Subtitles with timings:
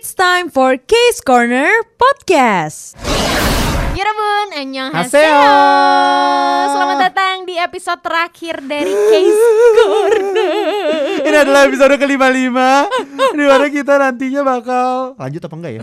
[0.00, 1.68] It's time for Case Corner
[2.00, 2.96] Podcast.
[3.92, 5.44] Yurabun, annyeong Haseo.
[6.72, 7.29] Selamat datang
[7.60, 9.44] episode terakhir dari Case
[9.76, 10.52] Corner
[11.20, 12.58] Ini adalah episode ke-55
[13.30, 15.82] Di mana kita nantinya bakal Lanjut apa enggak ya?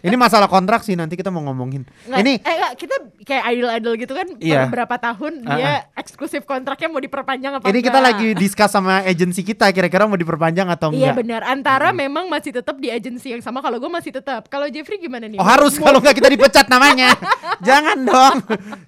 [0.00, 1.84] Ini masalah kontrak sih nanti kita mau ngomongin.
[2.04, 4.64] Nggak, Ini eh, nggak, kita kayak idol-idol gitu kan Iya.
[4.66, 8.08] beberapa tahun Ah, dia eksklusif kontraknya mau diperpanjang apa ini kita enggak.
[8.10, 11.16] lagi discuss sama agensi kita Kira-kira mau diperpanjang atau Iya enggak.
[11.18, 14.48] benar, antara memang masih tetap di agensi yang sama kalau gue masih tetap.
[14.48, 15.36] Kalau Jeffrey gimana nih?
[15.36, 15.76] Oh harus.
[15.76, 17.12] Kalau enggak kita dipecat namanya.
[17.60, 18.36] Jangan dong.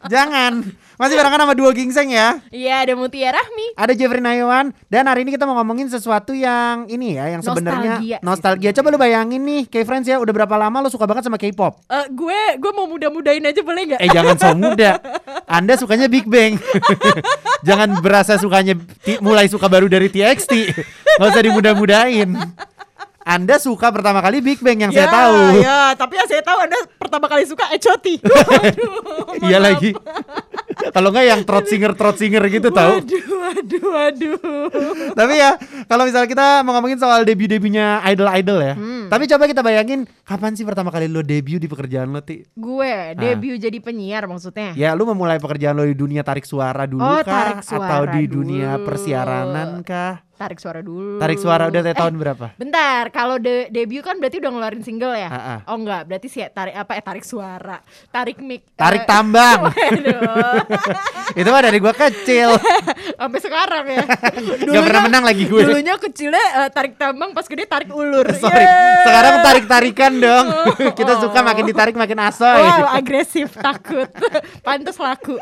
[0.06, 0.52] Jangan
[1.00, 3.76] Masih barengan sama dua gingseng ya Iya, ada Mutia Rahmi.
[3.76, 8.00] Ada Jeffrey Nayawan dan hari ini kita mau ngomongin sesuatu yang ini ya yang sebenarnya
[8.00, 8.70] Nostalgia nostalgia.
[8.76, 11.80] Coba lu bayangin nih, K-Friends ya, udah berapa lama lu suka banget sama K-pop?
[11.88, 14.00] Eh, gue gue mau muda-mudain aja boleh nggak?
[14.04, 15.00] Eh jangan so muda.
[15.48, 16.60] Anda sukanya Big Bang.
[17.68, 18.76] jangan berasa sukanya
[19.20, 20.52] mulai suka baru dari TXT.
[21.20, 22.36] Gak usah dimudah-mudahin.
[23.22, 25.62] Anda suka pertama kali Big Bang yang saya tahu.
[25.62, 28.18] Ya, tapi yang saya tahu Anda pertama kali suka Echoti.
[29.42, 29.90] Iya lagi.
[30.90, 32.98] Kalau nggak yang trot singer trot singer gitu tahu.
[32.98, 34.68] Waduh, waduh, waduh.
[35.12, 38.74] Tapi ya kalau misalnya kita mau ngomongin soal debut-debutnya idol-idol ya.
[38.74, 39.06] Hmm.
[39.06, 42.48] Tapi coba kita bayangin kapan sih pertama kali lo debut di pekerjaan lo Ti?
[42.50, 44.72] Gue debut jadi penyiar maksudnya.
[44.72, 47.28] Ya lu memulai pekerjaan lo di dunia tarik suara dulu Oh, kah?
[47.28, 48.86] tarik Atau suara di dunia dulu.
[48.88, 50.24] persiaranan kah?
[50.32, 51.20] Tarik suara dulu.
[51.20, 52.46] Tarik suara udah dari Eh, tahun berapa?
[52.56, 55.28] Bentar, kalau de- debut kan berarti udah ngeluarin single ya?
[55.28, 55.60] Ah.
[55.68, 58.66] Oh enggak, berarti sih tarik apa eh tarik suara, tarik mic.
[58.74, 59.70] Tarik eh, tambang.
[61.38, 62.58] Itu mah dari gua kecil.
[63.20, 64.02] Sampai sekarang ya.
[64.58, 65.62] Gak pernah menang lagi gue.
[65.62, 68.26] Dulunya kecilnya eh, tarik tambang, pas gede tarik ulur.
[68.34, 68.56] Sorry.
[68.58, 69.04] Yeay.
[69.04, 70.46] Sekarang tarik-tarikan dong.
[70.90, 72.58] Kita suka makin ditarik makin asoy.
[72.58, 74.10] Wow, agresif, takut.
[74.60, 75.38] Pantes laku.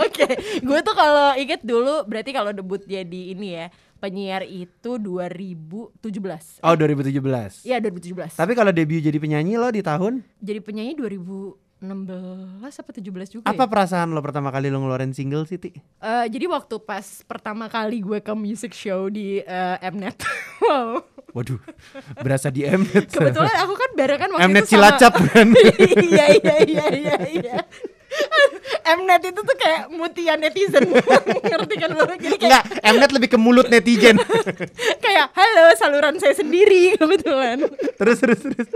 [0.00, 0.26] Oke,
[0.58, 6.60] gue tuh kalau inget dulu berarti kalau debut jadi ini ya, penyiar itu 2017.
[6.60, 7.62] Oh 2017.
[7.62, 8.34] Iya, 2017.
[8.34, 11.52] Tapi kalau debut jadi penyanyi lo di tahun Jadi penyanyi 2016
[12.60, 13.68] apa 17 juga apa ya?
[13.68, 15.70] perasaan lo pertama kali lo ngeluarin single sih Ti?
[15.72, 20.16] Eh, jadi waktu pas pertama kali gue ke music show di eh, Mnet.
[20.64, 21.00] wow.
[21.30, 21.62] Waduh,
[22.18, 23.06] berasa di Mnet.
[23.06, 25.46] Kebetulan aku kan barengan waktu Mnet itu sama- Cilacap kan.
[26.00, 27.56] iya iya iya iya iya.
[28.90, 30.82] Mnet itu tuh kayak mutia netizen
[31.46, 34.18] ngerti kan lo jadi kayak Mnet lebih ke mulut netizen.
[35.04, 37.62] kayak halo saluran saya sendiri kebetulan
[37.96, 38.68] terus terus terus.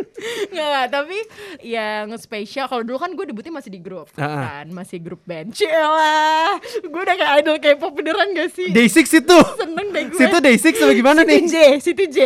[0.49, 1.19] nggak tapi
[1.61, 4.43] yang spesial kalau dulu kan gue debutnya masih di grup Ah, ah.
[4.61, 9.03] kan masih grup band Cielah gue udah kayak idol K-pop beneran gak sih Day 6
[9.17, 9.39] itu.
[9.57, 11.41] seneng deh gue Situ Day 6 apa gimana Situ nih?
[11.45, 12.19] J, situ J.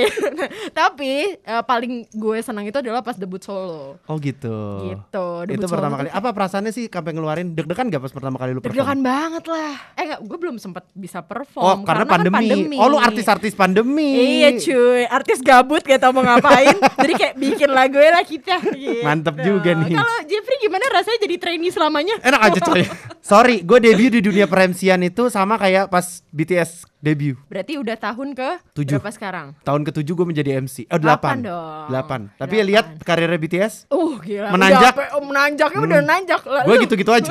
[0.72, 3.96] tapi eh, paling gue senang itu adalah pas debut solo.
[4.04, 4.56] Oh gitu.
[4.84, 6.08] Gitu, Itu debut pertama solo kali.
[6.08, 8.76] tuh Apa perasaannya sih sampai ngeluarin deg-degan gak pas pertama kali lu perform?
[8.76, 9.72] Deg-degan banget lah.
[9.96, 12.76] Eh enggak, gue belum sempat bisa Oh, perform karena, kan pandemi.
[12.76, 14.44] Oh, lu artis-artis pandemi.
[14.44, 16.76] Iya cuy, artis gabut gak tau mau ngapain
[17.08, 19.00] Jadi kayak bikin lagu lah kita gitu.
[19.00, 19.96] Mantep juga nih.
[19.96, 22.14] Kalau Jeffrey gimana rasanya jadi trainee selamanya?
[22.20, 22.84] Enak aja coy.
[23.32, 27.38] Sorry, gue debut di dunia peremsian itu sama kayak pas BTS debut.
[27.46, 28.98] Berarti udah tahun ke Tujuh.
[28.98, 29.46] berapa sekarang?
[29.62, 30.86] Tahun ketujuh gue menjadi MC.
[30.90, 31.86] Oh, Delapan delapan.
[31.88, 32.20] Delapan.
[32.34, 33.74] Tapi ya lihat karirnya BTS.
[33.88, 34.94] Uh gila Menanjak.
[34.94, 37.30] udah, oh, Menanjaknya udah nanjak Lah, Gue lu gitu-gitu aja.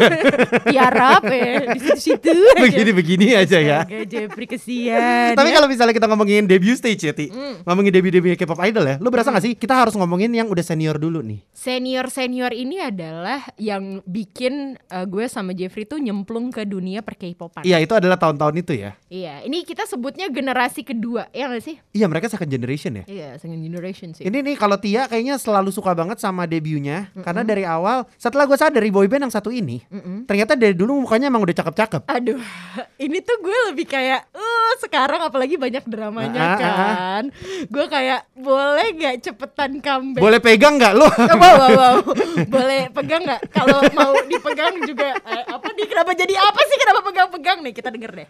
[0.64, 2.64] Tiarap ya Di situ-situ aja.
[2.64, 3.80] Begini-begini aja ya.
[4.08, 5.56] Jeffrey kesian Tapi ya.
[5.60, 7.28] kalau misalnya kita ngomongin debut stage ya, Ti.
[7.64, 8.96] Ngomongin debut-debut K-pop idol ya.
[8.98, 11.44] Lu berasa gak sih kita harus ngomongin yang udah senior dulu nih?
[11.52, 17.64] Senior-senior ini adalah yang bikin uh, gue sama Jeffrey tuh nyemplung ke dunia per K-popan.
[17.64, 18.92] Iya, itu adalah tahun-tahun itu ya.
[19.08, 21.76] Iya, ini kita sebutnya generasi kedua, ya gak sih?
[21.94, 23.04] Iya, mereka second generation ya.
[23.08, 24.28] Iya, second generation sih.
[24.28, 28.58] Ini nih kalau Tia kayaknya selalu suka banget sama debutnya karena dari awal setelah gue
[28.58, 29.82] sadar dari boyband yang satu ini
[30.30, 32.02] ternyata dari dulu mukanya emang udah cakep-cakep.
[32.12, 32.38] Aduh,
[33.06, 36.76] ini tuh gue lebih kayak, uh, sekarang apalagi banyak dramanya Ah, ah, ah.
[36.78, 37.24] kan.
[37.72, 40.22] Gue kayak, boleh gak cepetan comeback?
[40.22, 41.08] Boleh pegang nggak lo?
[41.08, 41.96] Oh, wow, wow, wow.
[42.54, 43.42] Boleh pegang nggak?
[43.50, 45.86] Kalau mau dipegang juga eh, apa nih?
[45.90, 46.78] Kenapa jadi apa sih?
[46.78, 47.74] Kenapa pegang-pegang nih?
[47.74, 48.28] Kita denger deh.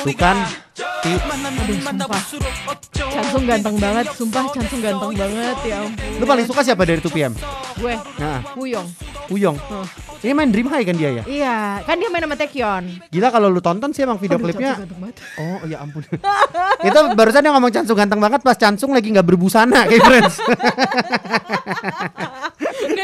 [0.00, 0.36] Tuh kan,
[1.04, 1.12] Ti,
[2.96, 6.10] Cansung ganteng banget, sumpah Cansung ganteng banget ya ampun.
[6.16, 7.36] lu paling suka siapa dari 2PM?
[7.76, 8.88] Gue, Nah, Wuyong.
[9.28, 9.56] Uyong.
[9.70, 9.86] Oh.
[10.20, 11.24] Ini main Dream High kan dia ya?
[11.24, 12.84] Iya, kan dia main sama Taekyon.
[13.08, 14.74] Gila kalau lu tonton sih emang video Aduh, klipnya.
[15.38, 16.02] Oh ya ampun.
[16.80, 20.34] itu barusan dia ngomong Cansung ganteng banget pas Cansung lagi nggak berbusana kayak friends.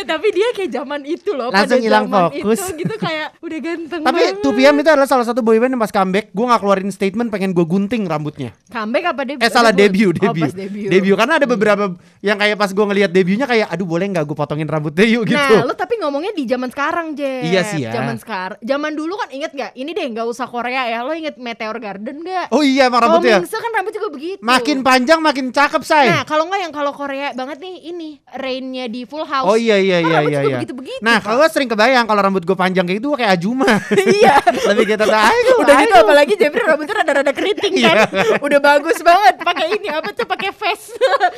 [0.06, 1.50] Nggak, tapi dia kayak zaman itu loh.
[1.50, 2.61] Langsung hilang fokus.
[2.62, 4.44] Itu gitu kayak udah ganteng Tapi banget.
[4.47, 7.67] 2PM itu adalah salah satu boyband yang pas comeback gue gak keluarin statement pengen gue
[7.67, 8.55] gunting rambutnya.
[8.70, 9.43] comeback apa debut?
[9.43, 10.47] Eh salah debut, Oh, debut.
[10.47, 11.17] pas debut.
[11.17, 11.85] karena ada beberapa
[12.20, 15.35] yang kayak pas gue ngelihat debutnya kayak aduh boleh nggak gue potongin rambutnya yuk gitu.
[15.56, 17.43] Nah, lo tapi ngomongnya di zaman sekarang, Jeff.
[17.43, 17.91] Iya sih ya.
[17.91, 18.59] Zaman sekarang.
[18.61, 19.73] Zaman dulu kan inget gak?
[19.75, 21.02] Ini deh nggak usah Korea ya.
[21.02, 22.52] Lo inget Meteor Garden gak?
[22.52, 23.41] Oh iya emang rambutnya.
[23.43, 24.41] Mingse kan rambut juga begitu.
[24.41, 26.06] Makin panjang makin cakep say.
[26.12, 29.49] Nah, kalau nggak yang kalau Korea banget nih ini Rain-nya di Full House.
[29.49, 30.29] Oh iya iya Kan iya iya.
[30.29, 30.57] juga iya.
[30.61, 31.25] begitu-begitu, Nah Pak.
[31.25, 33.71] kalau gue sering kebayang kalau rambut gue panjang kayak gitu kayak Ajuma.
[34.19, 34.37] iya.
[34.73, 35.23] Lebih kita tahu.
[35.31, 37.97] ayo, Udah gitu apalagi Jeffrey rambutnya rada-rada keriting kan.
[38.11, 38.41] Iya.
[38.41, 40.93] Udah bagus banget pakai ini apa tuh pakai face.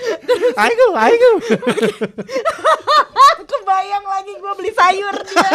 [0.65, 1.31] Ayo ayo.
[3.51, 5.51] Kebayang lagi gue beli sayur dia.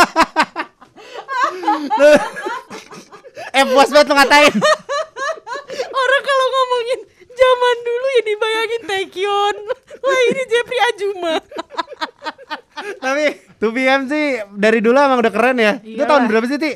[3.53, 4.53] eh puas banget lo ngatain.
[5.93, 6.99] Orang kalau ngomongin
[7.33, 9.55] zaman dulu ya dibayangin Taekyon.
[9.99, 11.35] Wah ini Jeffrey Ajuma.
[12.99, 13.25] Tapi
[13.57, 15.73] 2PM sih dari dulu emang udah keren ya.
[15.79, 16.07] Itu Iyalah.
[16.09, 16.71] tahun berapa sih Ti?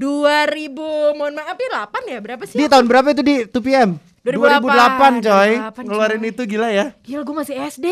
[0.00, 0.72] 2000
[1.12, 2.56] mohon maaf ya 8 ya berapa sih?
[2.56, 4.00] Di tahun berapa itu di 2PM?
[4.20, 5.50] 2008, 2008 coy.
[5.56, 6.30] 2008, Ngeluarin coy.
[6.32, 6.86] itu gila ya.
[7.00, 7.86] Gila gue masih SD.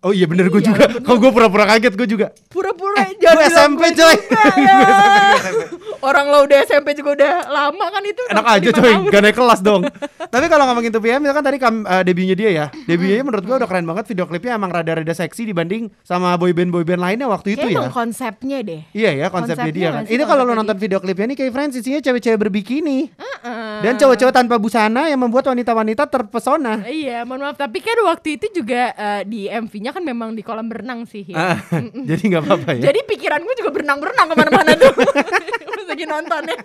[0.00, 0.84] Oh iya bener gue Iya, juga.
[1.02, 2.26] Kok gue pura-pura kaget gue juga.
[2.46, 4.16] Pura-pura Eh, jangan gue SMP, gue coy.
[4.56, 4.74] ya.
[6.06, 8.22] Orang lo udah SMP juga udah lama kan itu.
[8.28, 9.10] Enak aja coy, tahun.
[9.10, 9.82] gak naik kelas dong.
[10.22, 12.66] Tapi kalau ngomongin 2PM itu kan tadi kam, eh, debutnya dia ya.
[12.84, 14.04] Debutnya menurut gue udah keren banget.
[14.06, 17.92] Video klipnya emang rada-rada seksi dibanding sama boyband boyband lainnya waktu itu Kayaknya ya.
[17.92, 18.80] konsepnya deh.
[18.92, 20.02] Iya ya konsepnya, Konsepnya dia kan.
[20.06, 23.82] Ini kalau lo nonton video klipnya nih kayak Friends isinya cewek-cewek berbikini Heeh.
[23.82, 26.86] dan cowok-cowok tanpa busana yang membuat wanita-wanita terpesona.
[26.86, 30.68] Iya, mohon maaf tapi kan waktu itu juga eh, di MV-nya kan memang di kolam
[30.68, 31.56] berenang sih ya.
[31.56, 31.58] Ah,
[32.10, 32.82] jadi nggak apa-apa ya.
[32.92, 34.92] Jadi pikiran gue juga berenang-berenang ke mana-mana tuh
[35.76, 36.58] Pas lagi nonton ya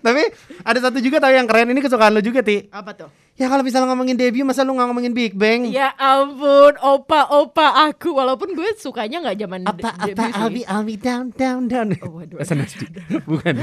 [0.00, 0.22] Tapi
[0.64, 2.64] ada satu juga tahu yang keren ini kesukaan lo juga ti.
[2.72, 3.08] Apa tuh?
[3.38, 5.70] Ya kalau misalnya ngomongin debut masa lu nggak ngomongin Big Bang?
[5.70, 10.34] Ya ampun, opa-opa aku Walaupun gue sukanya gak zaman Apa de- apa debut sih.
[10.42, 11.94] I'll be I'll be down down down.
[12.02, 12.90] Oh, waduh, Nasdi.
[13.22, 13.54] Bukan.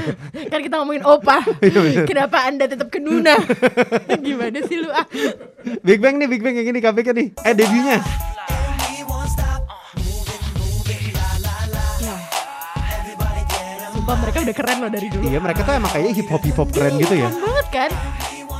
[0.48, 3.36] Kan kita ngomongin opa Iya, Kenapa anda tetap kenuna
[4.24, 5.04] Gimana sih lu ah
[5.84, 7.26] Big Bang nih Big Bang yang ini KPK nih.
[7.44, 8.00] Eh debutnya.
[13.92, 16.56] Sumpah mereka udah keren loh dari dulu Iya mereka tuh emang kayak hip hop hip
[16.56, 17.28] hop keren gitu ya.
[17.28, 17.90] Keren banget kan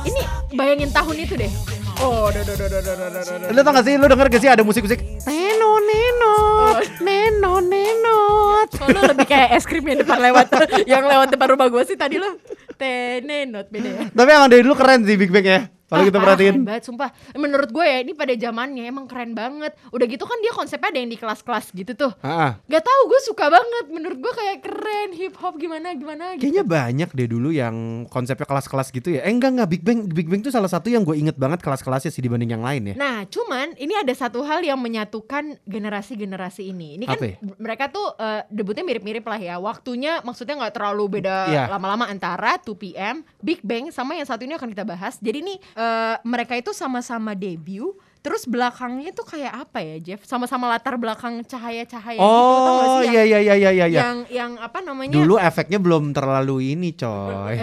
[0.07, 0.21] Ini
[0.55, 1.51] bayangin tahun itu deh.
[1.97, 3.47] Oh, do, do, do, do, do, do, do, do.
[3.51, 5.01] Lu tau gak sih, lu denger gak sih ada musik-musik?
[5.25, 10.45] Neno nenot, neno nenot Kalau lebih kayak es krim yang depan lewat.
[10.85, 12.37] Yang lewat depan rumah gue sih tadi lo
[12.77, 16.17] Tenenot beda ya Tapi emang dari dulu keren sih Big Bang ya Kalau Ah, kita
[16.17, 20.05] parah, perhatiin keren banget sumpah menurut gue ya ini pada zamannya emang keren banget udah
[20.05, 22.51] gitu kan dia konsepnya ada yang di kelas-kelas gitu tuh Ah, ah.
[22.65, 26.63] Gak tahu gue suka banget menurut gue kayak keren hip hop gimana gimana gitu Kayaknya
[26.63, 27.75] banyak deh dulu yang
[28.05, 31.01] konsepnya kelas-kelas gitu ya Eh enggak enggak Big Bang Big Bang tuh salah satu yang
[31.01, 34.59] gue inget banget kelas-kelasnya sih dibanding yang lain ya Nah, cuman ini ada satu hal
[34.61, 36.97] yang menyatukan generasi-generasi ini.
[36.97, 37.35] Ini kan Apa ya?
[37.57, 39.55] mereka tuh eh, debutnya mirip-mirip lah ya.
[39.57, 41.63] Waktunya maksudnya nggak terlalu beda Iya.
[41.69, 45.15] lama-lama antara 2PM, Big Bang sama yang satu ini akan kita bahas.
[45.17, 47.93] Jadi nih eh, mereka itu sama-sama debut.
[48.17, 50.25] Terus belakangnya tuh kayak apa ya, Jeff?
[50.25, 52.27] Sama-sama latar belakang cahaya-cahaya gitu.
[52.59, 53.07] tau nggak Oh sih?
[53.07, 53.99] iya Yang- iya iya iya iya iya.
[54.03, 55.13] Yang yang apa namanya?
[55.15, 57.55] Dulu efeknya belum terlalu ini coy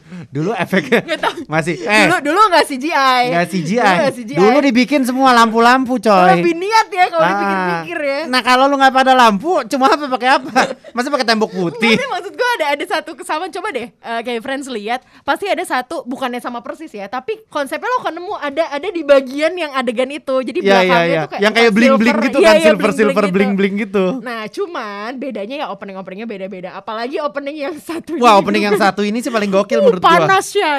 [0.34, 1.00] Dulu efeknya
[1.46, 3.22] masih eh dulu dulu nggak CGI.
[3.30, 3.76] nggak CGI.
[3.76, 4.36] Dulu nggak CGI.
[4.38, 6.28] Dulu dibikin semua lampu-lampu coy.
[6.32, 7.30] lebih niat ya kalau Ah.
[7.32, 8.20] dipikir-pikir ya.
[8.26, 10.52] Nah kalau lu nggak pada lampu, cuma apa pakai apa?
[10.96, 11.94] Masa pakai tembok putih?
[11.94, 15.62] Tapi maksud gue ada ada satu kesamaan coba deh eh, kayak friends lihat pasti ada
[15.62, 19.72] satu bukannya sama persis ya tapi konsepnya lo akan nemu ada ada di bagian yang
[19.72, 21.20] adegan itu jadi iya belakangnya iya.
[21.20, 23.34] tuh kayak Yang kayak bukan bling bling gitu Iya, kan, iya, silver silver gitu.
[23.34, 24.04] bling bling gitu.
[24.18, 28.76] Nah cuman bedanya ya opening openingnya beda beda apalagi opening yang satu Wah opening yang
[28.76, 30.10] satu ini sih paling gokil menurut gua.
[30.14, 30.72] panas ya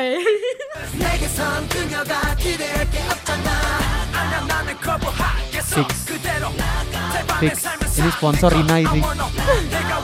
[5.73, 7.65] Fix.
[7.97, 9.01] Ini sponsor Rina ini.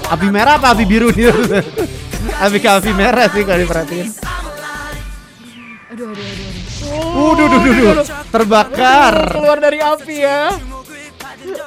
[0.09, 1.29] Api merah apa api biru nih?
[2.45, 4.07] api ke api merah sih kalau diperhatiin.
[5.89, 6.57] aduh aduh aduh, aduh.
[7.19, 8.05] Uduh, duh, duh, duh.
[8.33, 9.15] terbakar.
[9.33, 10.53] keluar dari api ya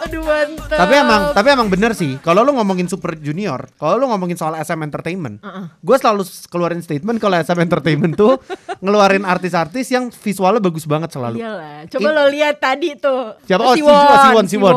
[0.02, 2.18] aduh mantap Tapi emang, tapi emang bener sih.
[2.20, 5.38] Kalau lu ngomongin Super Junior, kalau lu ngomongin soal SM Entertainment,
[5.78, 8.36] gue selalu keluarin statement kalau SM Entertainment tuh
[8.78, 11.38] ngeluarin artis-artis yang visualnya bagus banget selalu.
[11.38, 13.38] Iyalah, coba In- lo lihat tadi tuh.
[13.46, 13.62] Siapa?
[13.62, 14.74] Oh, Si Siwon, Won, Siwon, Si Siwon.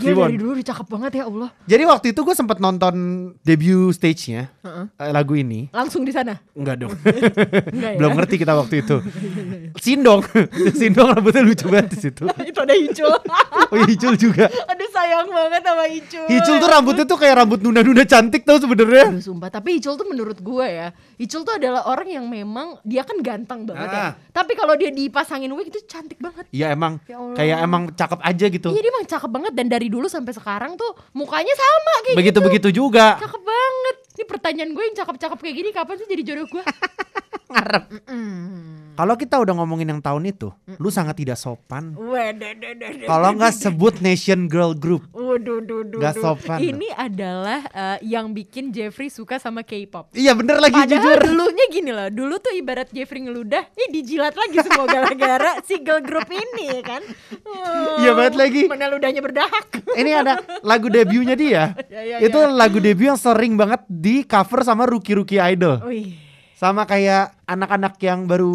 [0.00, 0.28] Siwon.
[0.30, 1.48] dari dulu udah cakep banget ya Allah.
[1.66, 2.94] Jadi waktu itu gue sempet nonton
[3.42, 4.48] debut stage-nya
[4.96, 5.68] eh, lagu ini.
[5.74, 6.38] Langsung di sana.
[6.54, 6.94] Enggak dong.
[7.74, 7.98] Enggak ya?
[7.98, 8.96] Belum ngerti kita waktu itu.
[9.78, 10.22] Sindong.
[10.78, 12.24] Sindong rambutnya lucu banget di situ.
[12.48, 13.10] Itu ada hijau.
[13.68, 14.37] Oh iya, Icul juga.
[14.38, 14.46] Juga.
[14.70, 16.26] Aduh sayang banget sama Icul.
[16.30, 19.10] Icul tuh rambutnya tuh kayak rambut nunda-nunda cantik tau sebenarnya.
[19.10, 23.02] Aduh sumpah, tapi Icul tuh menurut gue ya Icul tuh adalah orang yang memang Dia
[23.02, 24.12] kan ganteng banget ya Ah.
[24.30, 27.34] Tapi kalau dia dipasangin wig itu cantik banget Iya emang Ya Allah.
[27.34, 28.68] kayak emang cakep aja gitu.
[28.70, 32.18] Iya dia emang cakep banget Dan dari dulu sampai sekarang tuh Mukanya sama kayak gitu
[32.20, 33.18] Begitu-begitu juga.
[33.18, 36.62] Cakep banget Ini pertanyaan gue yang cakep-cakep kayak gini Kapan sih jadi jodoh gue?
[37.52, 37.84] Ngarep.
[38.06, 38.77] Mm.
[38.98, 40.50] Kalau kita udah ngomongin yang tahun itu,
[40.82, 41.94] lu sangat tidak sopan.
[43.06, 45.06] Kalau nggak sebut Nation Girl Group.
[45.14, 46.58] Waduh, duh, duh, sopan.
[46.58, 50.10] Ini adalah eh, yang bikin Jeffrey suka sama K-pop.
[50.18, 51.18] Iya bener lagi Padahal jujur.
[51.30, 56.02] dulunya gini loh, dulu tuh ibarat Jeffrey ngeludah, ini dijilat lagi semua gara-gara si girl
[56.02, 57.02] group ini ya kan.
[57.46, 58.62] Oh, Iya banget lagi.
[58.66, 59.78] Mana ludahnya berdahak.
[59.94, 61.62] Ini ada lagu debutnya dia.
[61.88, 62.52] Ya, ya, itu ya.
[62.52, 65.80] lagu debut yang sering banget di cover sama rookie-rookie idol.
[65.88, 66.27] Wih,
[66.58, 68.50] Sama kayak anak-anak yang baru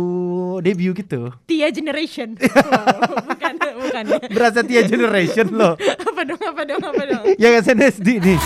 [0.59, 1.31] debut gitu.
[1.47, 2.35] Tia Generation.
[2.43, 4.03] Oh, bukan, bukan.
[4.27, 5.79] Berasa Tia Generation loh.
[6.11, 7.23] apa dong, apa dong, apa dong.
[7.41, 8.39] Yang SNSD nih.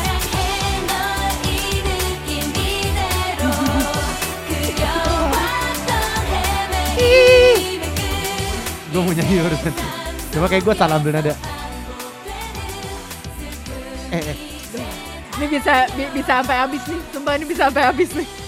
[8.88, 9.74] Gue mau nyanyi barusan.
[10.34, 11.34] Coba kayak gue salah ambil nada.
[14.10, 14.38] Eh, eh.
[15.38, 17.02] Ini bisa bi- bisa sampai habis nih.
[17.10, 18.47] Sumpah ini bisa sampai habis nih.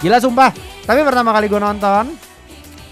[0.00, 0.50] Gila sumpah.
[0.88, 2.04] Tapi pertama kali gue nonton.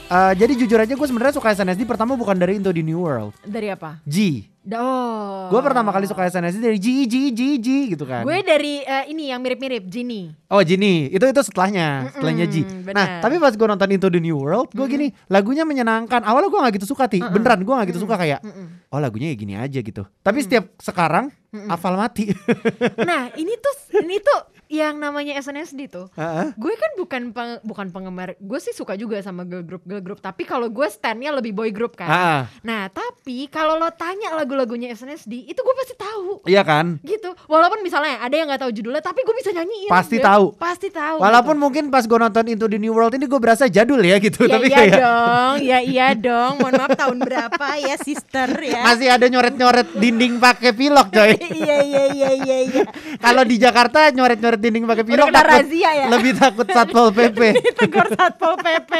[0.08, 3.32] eh, jadi jujur aja gue sebenarnya suka SNSD pertama bukan dari Into the New World.
[3.44, 4.00] Dari apa?
[4.04, 4.44] G.
[4.68, 5.48] Oh.
[5.48, 8.24] Gue pertama kali suka SNSD dari G, G, G, G gitu kan.
[8.24, 10.36] Gue dari eh, ini yang mirip-mirip Genie.
[10.52, 12.68] Oh Gini, itu itu setelahnya, setelahnya G.
[12.92, 16.20] Nah, tapi pas gue nonton Into the New World, gue gini, lagunya menyenangkan.
[16.20, 18.44] Awalnya gue gak gitu suka ti, beneran gue gak gitu suka kayak,
[18.92, 20.04] oh lagunya ya gini aja gitu.
[20.20, 21.32] Tapi setiap sekarang,
[21.68, 22.28] hafal mati.
[23.08, 23.74] Nah, ini tuh
[24.04, 26.06] ini tuh yang namanya SNSD tuh.
[26.12, 26.52] Heeh.
[26.54, 28.36] Gue kan bukan peng- bukan penggemar.
[28.38, 31.68] Gue sih suka juga sama girl group girl group, tapi kalau gue standnya lebih boy
[31.68, 32.06] group kan.
[32.06, 36.44] Ah, Nah, tapi kalau lo tanya lagu-lagunya SNSD, itu gue pasti tahu.
[36.44, 37.00] iya kan?
[37.00, 37.32] Gitu.
[37.44, 39.88] Walaupun misalnya ada yang nggak tahu judulnya, tapi gue bisa nyanyiin.
[39.88, 40.26] Pasti gitu.
[40.26, 40.44] tahu.
[40.54, 41.16] Pasti tahu.
[41.18, 41.62] Walaupun gitu.
[41.62, 44.52] mungkin pas gue nonton Into the New World ini gue berasa jadul ya gitu, Ya
[44.52, 46.52] tapi iya kayak dong, ya iya dong.
[46.58, 48.80] Mohon maaf tahun berapa ya sister ya?
[48.88, 51.32] masih ada nyoret-nyoret dinding pakai pilok coy.
[51.62, 52.82] iya iya iya iya iya.
[53.16, 56.06] Kalau di Jakarta nyoret-nyoret dinding pakai pilok kena razia ya?
[56.10, 57.40] lebih takut satpol pp.
[57.78, 58.92] Tegur satpol pp.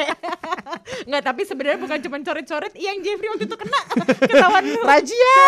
[1.08, 3.80] Nggak, tapi sebenarnya bukan cuma coret-coret, yang Jeffrey waktu itu kena
[4.30, 5.38] ketahuan Rajia.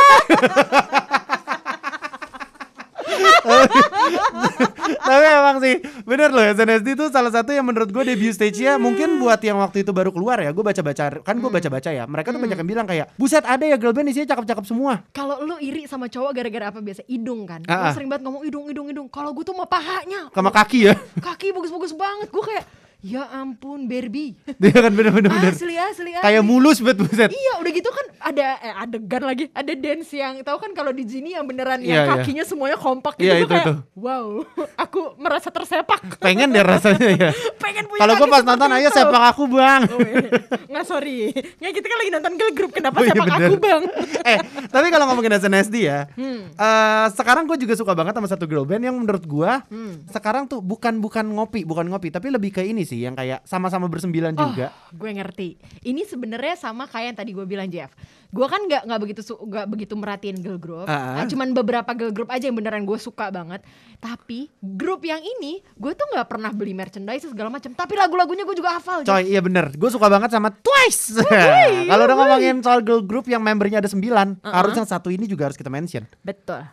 [5.00, 9.18] Tapi emang sih bener loh SNSD itu salah satu yang menurut gue debut stage-nya mungkin
[9.18, 12.40] buat yang waktu itu baru keluar ya gue baca-baca kan gue baca-baca ya mereka tuh
[12.42, 15.86] banyak yang bilang kayak buset ada ya girl band isinya cakep-cakep semua Kalau lu iri
[15.86, 17.02] sama cowok gara-gara apa biasa?
[17.06, 17.60] Hidung kan?
[17.66, 17.92] Ah.
[17.92, 19.06] sering banget ngomong hidung, hidung, hidung.
[19.10, 20.30] Kalau gue tuh mah pahanya.
[20.32, 22.28] sama kaki ya Kaki bagus-bagus banget.
[22.30, 22.64] Gue kayak,
[23.00, 24.36] ya ampun Barbie.
[24.54, 25.50] dia kan bener-bener bener.
[25.50, 26.20] Asli, asli, asli.
[26.20, 30.40] kayak mulus bet buset Iya udah gitu kan ada eh, adegan lagi ada dance yang
[30.40, 32.10] tahu kan kalau di sini yang beneran Iya, yang iya.
[32.14, 33.74] kakinya semuanya kompak gitu Iya, Gua itu, kayak, itu.
[33.94, 34.26] wow
[34.84, 37.30] aku merasa tersepak pengen deh rasanya ya
[37.62, 40.28] pengen punya kalau gue pas nonton ayo itu." sepak aku bang Oh, iya.
[40.66, 43.40] nggak sorry nggak kita kan lagi nonton girl group kenapa Oh, iya, sepak bener.
[43.42, 43.82] aku bang
[44.24, 44.38] eh
[44.68, 46.40] tapi kalau ngomongin SNSD ya Hmm.
[46.50, 50.04] eh, sekarang gue juga suka banget sama satu girl band yang menurut gue Hmm.
[50.06, 53.86] sekarang tuh bukan bukan ngopi bukan ngopi tapi lebih ke ini sih yang kayak sama-sama
[53.86, 55.48] bersembilan juga Oh, gue ngerti.
[55.86, 57.94] Ini sebenarnya sama kayak yang tadi gue bilang Jeff.
[58.30, 60.86] Gue kan nggak nggak begitu nggak begitu merhatiin girl group.
[60.90, 63.62] Ah, cuman beberapa girl group aja yang beneran gue suka banget.
[63.98, 67.70] Tapi grup yang ini gue tuh nggak pernah beli merchandise segala macam.
[67.70, 69.06] Tapi lagu-lagunya gue juga hafal.
[69.06, 69.14] Jeff.
[69.14, 69.70] Coy, iya bener.
[69.78, 71.22] Gue suka banget sama Twice.
[71.90, 74.50] Kalau udah ngomongin soal girl group yang membernya ada 9 Uh-uh.
[74.50, 76.06] harus yang satu ini juga harus kita mention.
[76.26, 76.66] Betul.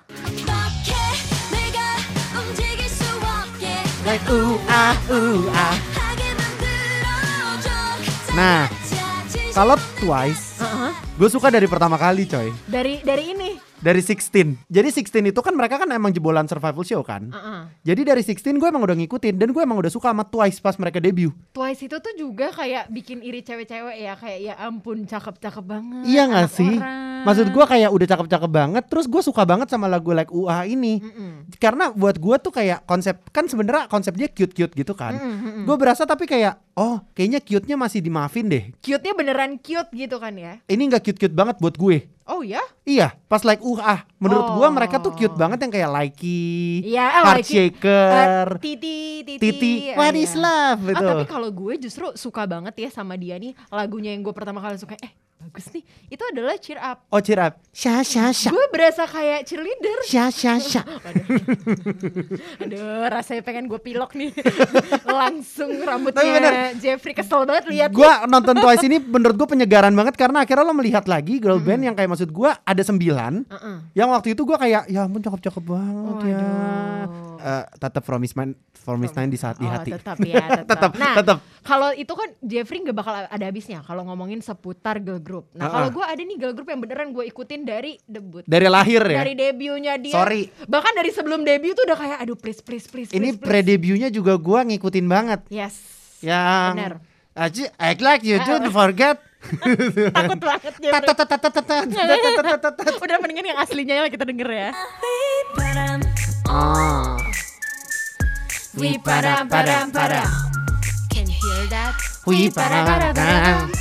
[4.08, 5.97] Like uh ah uh ah.
[8.38, 8.70] Nah,
[9.50, 10.94] Kalau Twice, Uh-uh.
[11.18, 12.54] gue suka dari pertama kali, coy.
[12.70, 13.67] Dari dari ini.
[13.78, 14.66] Dari 16.
[14.66, 17.30] Jadi 16 itu kan mereka kan emang jebolan survival show kan.
[17.30, 17.70] Uh-uh.
[17.86, 20.74] Jadi dari 16 gue emang udah ngikutin dan gue emang udah suka sama Twice pas
[20.82, 21.30] mereka debut.
[21.54, 26.04] Twice itu tuh juga kayak bikin iri cewek-cewek ya kayak ya ampun cakep-cakep banget.
[26.10, 26.74] Iya gak sih?
[26.78, 27.26] orang.
[27.28, 28.84] Maksud gue kayak udah cakep-cakep banget.
[28.88, 30.94] Terus gue suka banget sama lagu like UA ini.
[31.02, 31.32] Mm-mm.
[31.60, 35.18] Karena buat gue tuh kayak konsep kan sebenarnya konsepnya cute-cute gitu kan.
[35.18, 35.64] Mm, mm, mm.
[35.68, 38.64] Gue berasa tapi kayak oh kayaknya cute-nya masih di Muffin deh.
[38.82, 40.62] Cute-nya beneran cute gitu kan ya.
[40.66, 42.17] Ini nggak cute-cute banget buat gue.
[42.28, 42.60] Oh ya?
[42.84, 44.70] Iya, pas like uh ah, menurut gua Oh.
[44.70, 47.56] mereka tuh cute banget yang kayak likey, Iya, eh, heart likey.
[47.72, 49.40] shaker, Eh, titi, titi.
[49.40, 50.22] titi, Ah, what iya.
[50.22, 51.08] is love Ah, gitu.
[51.08, 54.76] tapi kalau gue justru suka banget ya sama dia nih lagunya yang gue pertama kali
[54.76, 55.84] suka eh bagus nih.
[56.10, 57.06] Itu adalah cheer up.
[57.14, 57.62] Oh cheer up.
[57.72, 58.50] Sha sha sha.
[58.50, 59.98] Gue berasa kayak cheerleader.
[60.04, 60.82] Sha sha sha.
[62.64, 64.34] Aduh, rasanya pengen gue pilok nih.
[65.20, 66.52] Langsung Tapi bener.
[66.52, 67.90] rambutnya Jeffrey kesel banget lihat.
[67.94, 71.82] Gua nonton Twice ini menurut gue penyegaran banget karena akhirnya lo melihat lagi girl band
[71.86, 73.46] yang kayak maksud gua ada sembilan.
[73.48, 73.78] Heeh.
[73.94, 76.42] Yang waktu itu gua kayak ya ampun cakep-cakep banget ya.
[76.44, 77.27] Waduh.
[77.38, 79.92] Eh, uh, tetap from his mind from his mind di saat oh, di hati.
[79.94, 80.68] Tetap ya, tetap.
[80.68, 81.38] tetap nah, tetap.
[81.62, 85.52] kalau itu kan Jeffrey gak bakal ada habisnya kalau ngomongin seputar girl group.
[85.54, 85.74] Nah, uh -uh.
[85.76, 88.48] kalau gue ada nih girl group yang beneran gue ikutin dari debut.
[88.48, 89.20] Dari lahir ya.
[89.22, 90.16] Dari debutnya dia.
[90.16, 90.48] Sorry.
[90.66, 93.12] Bahkan dari sebelum debut tuh udah kayak aduh please please please.
[93.12, 95.40] please Ini pre-debutnya juga gue ngikutin banget.
[95.52, 95.76] Yes.
[96.24, 96.94] Yang Bener.
[97.38, 99.22] Aji, act like you don't forget.
[100.18, 100.74] Takut banget
[103.06, 104.70] Udah mendingan yang aslinya yang kita denger ya.
[106.50, 107.17] Oh.
[108.78, 110.30] We padam padam padam.
[111.10, 111.98] Can you hear that?
[112.30, 113.74] Wih, padam.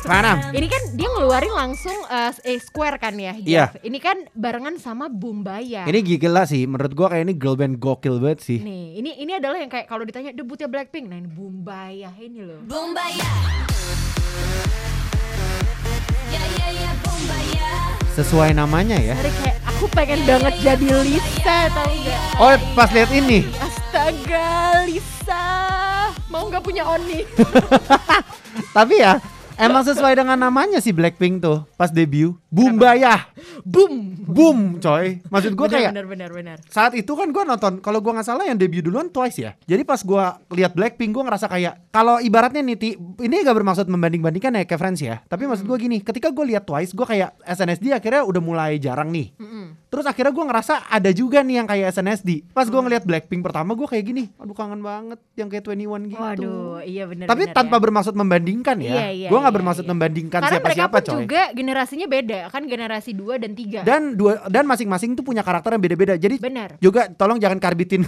[0.00, 0.36] Padam.
[0.56, 3.44] Ini kan dia ngeluarin langsung eh, eh, square kan ya, Iya.
[3.44, 3.84] Jeff?
[3.84, 5.84] Ini kan barengan sama Bumbaya.
[5.84, 8.58] Ini gila sih, menurut gua kayak ini girl band gokil banget sih.
[8.64, 12.64] Nih, ini ini adalah yang kayak kalau ditanya debutnya Blackpink, nah ini Bumbaya ini loh.
[12.64, 13.28] Bombaya
[18.20, 19.16] Sesuai namanya ya.
[19.16, 22.20] Dari kayak aku pengen banget jadi Lisa tau gak?
[22.36, 23.48] Oh, pas lihat ini.
[23.56, 25.44] Astaga Lisa,
[26.28, 27.24] mau nggak punya Oni?
[28.76, 29.16] Tapi ya,
[29.60, 32.34] emang sesuai dengan namanya sih Blackpink tuh pas debut.
[32.50, 33.30] Bumbaya.
[33.62, 34.18] Boom.
[34.26, 35.22] Boom, coy.
[35.24, 36.56] Maksud Benar, kayak benar benar benar.
[36.66, 39.82] saat itu kan gua nonton kalau gua nggak salah yang debut duluan Twice ya jadi
[39.82, 42.88] pas gua lihat Blackpink gua ngerasa kayak kalau ibaratnya nih Ti,
[43.18, 46.46] ini gak bermaksud membanding bandingkan ya ke friends ya tapi maksud gua gini ketika gua
[46.46, 49.74] lihat Twice gua kayak SNSD akhirnya udah mulai jarang nih Mm-mm.
[49.86, 53.74] terus akhirnya gua ngerasa ada juga nih yang kayak SNSD pas gua ngeliat Blackpink pertama
[53.74, 57.26] gua kayak gini aduh kangen banget yang kayak 21 gitu Waduh, iya benar.
[57.26, 57.82] tapi tanpa ya.
[57.82, 59.90] bermaksud membandingkan ya Iya, iya, gua nggak bermaksud iya.
[59.90, 64.02] membandingkan Karena mereka siapa-siapa pun coy juga generasinya beda, kan generasi 2 dan 3 dan
[64.14, 66.78] dua dan masing-masing tuh punya karakter yang beda-beda jadi Benar.
[66.78, 68.06] juga tolong jangan karbitin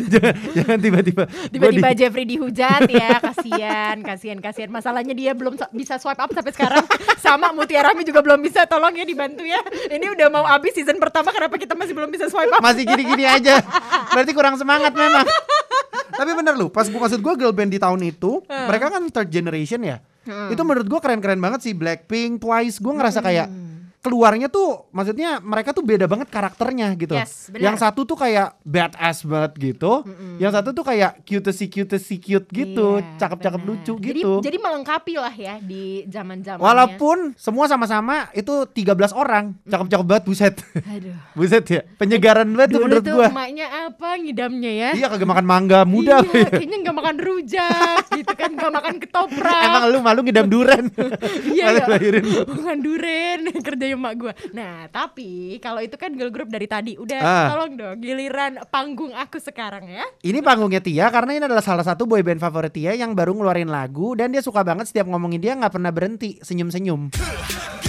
[0.54, 4.70] jangan, tiba-tiba Tiba-tiba di- Jeffrey dihujat ya, kasihan, kasihan, kasihan.
[4.72, 6.84] Masalahnya dia belum sa- bisa swipe up sampai sekarang.
[7.24, 9.60] Sama Mutiara Mi juga belum bisa, tolong ya dibantu ya.
[9.92, 12.60] Ini udah mau habis season pertama, kenapa kita masih belum bisa swipe up?
[12.60, 13.58] masih gini-gini aja
[14.14, 15.26] berarti kurang semangat memang
[16.14, 19.28] tapi bener loh pas gua maksud gua girl band di tahun itu mereka kan third
[19.32, 21.72] generation ya itu menurut gua keren-keren banget sih.
[21.72, 22.80] Blackpink Twice.
[22.80, 23.48] Gua ngerasa kayak
[24.00, 29.22] keluarnya tuh maksudnya mereka tuh beda banget karakternya gitu Yes, yang satu tuh kayak badass
[29.22, 30.02] banget gitu
[30.36, 33.70] yang satu tuh kayak cute si cute si cute gitu Iya, cakep-cakep benar.
[33.70, 36.58] lucu Jadi- gitu Jadi, melengkapi lah ya di zaman-zaman.
[36.58, 40.54] Walaupun semua sama-sama itu 13 orang, cakep-cakep banget buset.
[40.80, 41.14] Aduh.
[41.38, 41.80] buset ya.
[41.96, 43.28] Penyegaran banget tuh menurut tuh gua.
[43.28, 44.90] emaknya apa ngidamnya ya?
[44.92, 46.24] Iya kagak makan mangga muda.
[46.24, 49.62] Iya, kayaknya nggak makan rujak gitu kan, nggak makan ketoprak.
[49.62, 50.84] Emang lu malu ngidam duren.
[51.54, 51.84] iya ya.
[51.86, 52.40] lahirin lu.
[52.48, 54.32] Bukan duren kerja emak gue.
[54.54, 57.48] Nah tapi kalau itu kan girl group dari tadi udah Ah.
[57.54, 60.04] tolong dong giliran panggung aku sekarang ya.
[60.22, 64.16] Ini panggungnya Tia karena ini adalah salah satu boyband favorit Tia yang baru ngeluarin lagu
[64.16, 67.10] dan dia suka banget setiap ngomongin dia nggak pernah berhenti senyum-senyum.
[67.14, 67.80] Aduh.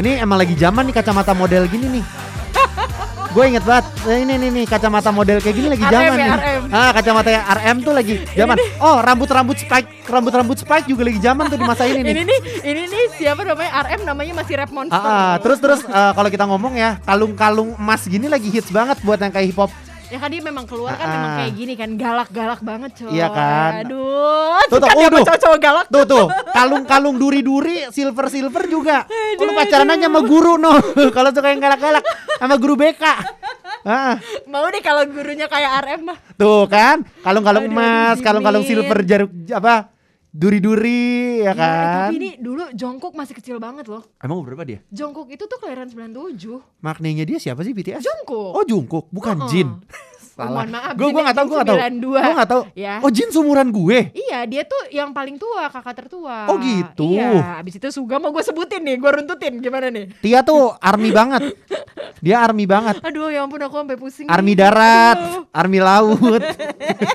[0.00, 2.04] Ini emang lagi zaman nih kacamata model gini nih.
[3.30, 6.24] Gue inget banget, Nah, ini nih nih kacamata model kayak gini lagi RM zaman ya,
[6.24, 6.40] nih.
[6.40, 6.62] RM.
[6.74, 8.56] Ah kacamata RM tuh lagi zaman.
[8.80, 12.10] Oh rambut rambut spike, rambut rambut spike juga lagi zaman tuh di masa ini nih.
[12.16, 14.98] Ini nih, ini nih siapa namanya RM namanya masih rap monster.
[14.98, 18.98] Ah, ah, terus terus eh, kalau kita ngomong ya kalung-kalung emas gini lagi hits banget
[19.04, 19.70] buat yang kayak hip hop.
[20.10, 23.14] Ya kan dia memang keluar kan memang kayak gini kan galak-galak banget coy.
[23.14, 23.86] Iya kan?
[23.86, 25.86] Aduh, Tuh, tuh, dia cowok-cowok galak.
[25.86, 29.06] Tuh tuh kalung-kalung duri-duri silver silver juga.
[29.38, 30.74] Kalau pacaran aja sama guru no.
[31.16, 32.02] kalau suka yang galak-galak
[32.42, 33.04] sama guru BK.
[33.86, 34.18] Ah,
[34.50, 36.18] Mau deh kalau gurunya kayak RM mah.
[36.34, 39.94] tuh kan kalung-kalung emas, kalung-kalung silver jaruk apa
[40.30, 41.86] duri-duri ya Iya, eh, kan.
[42.06, 44.04] tapi ini dulu Jongkook masih kecil banget loh.
[44.16, 44.78] Emang berapa dia?
[44.88, 46.60] Jongkook itu tuh kelahiran 97.
[46.78, 48.00] Maknanya dia siapa sih BTS?
[48.00, 48.52] Jungkook.
[48.54, 49.48] Oh Jungkook, bukan Oh, oh.
[49.48, 49.68] Jin.
[50.40, 51.78] Oh, mohon maaf, Gue gue nggak tahu, gue nggak tahu.
[51.80, 52.24] 92.
[52.24, 52.62] Gue nggak tahu.
[52.72, 52.94] Ya.
[53.04, 53.98] Oh Jin seumuran gue.
[54.16, 56.48] Iya, dia tuh yang paling tua, kakak tertua.
[56.48, 57.20] Oh, gitu.
[57.20, 60.08] Iya, abis itu Suga mau gue sebutin nih, gue runtutin gimana nih?
[60.24, 61.52] Tia tuh army banget.
[62.20, 63.00] Dia army banget.
[63.04, 64.26] Aduh, ya ampun aku sampai pusing.
[64.28, 64.60] Army nih.
[64.64, 65.42] darat, Aduh.
[65.52, 66.42] army laut.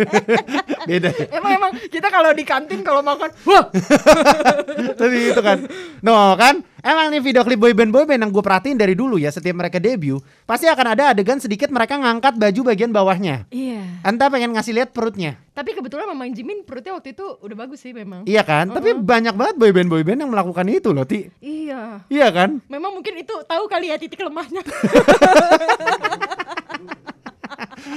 [0.89, 1.09] Beda.
[1.33, 3.69] Emang emang kita kalau di kantin kalau makan, wah,
[4.99, 5.65] Tapi itu kan.
[6.01, 6.61] No kan?
[6.85, 10.21] Emang nih video klip boyband boyband yang gue perhatiin dari dulu ya setiap mereka debut
[10.45, 13.47] pasti akan ada adegan sedikit mereka ngangkat baju bagian bawahnya.
[13.49, 13.81] iya.
[14.03, 15.39] Entah pengen ngasih lihat perutnya.
[15.55, 18.27] Tapi kebetulan memang Jimin perutnya waktu itu udah bagus sih memang.
[18.27, 18.75] Iya kan?
[18.75, 21.31] Tapi banyak banget boyband boyband yang melakukan itu loh, Ti.
[21.39, 22.03] Iya.
[22.11, 22.59] Iya kan?
[22.67, 24.59] Memang mungkin itu tahu kali ya titik lemahnya.